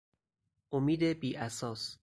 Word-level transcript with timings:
امید 0.71 1.03
بی 1.03 1.35
اساس 1.37 1.97